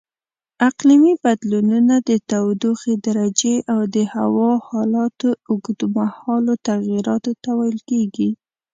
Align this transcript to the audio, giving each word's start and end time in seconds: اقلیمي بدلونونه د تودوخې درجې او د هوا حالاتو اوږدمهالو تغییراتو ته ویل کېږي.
اقلیمي 0.67 1.13
بدلونونه 1.23 1.95
د 2.09 2.11
تودوخې 2.29 2.93
درجې 3.07 3.55
او 3.73 3.79
د 3.95 3.97
هوا 4.15 4.51
حالاتو 4.67 5.29
اوږدمهالو 5.49 6.53
تغییراتو 6.67 7.31
ته 7.43 7.49
ویل 7.59 7.79
کېږي. 7.89 8.29